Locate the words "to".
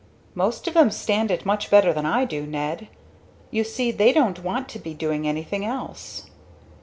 4.69-4.79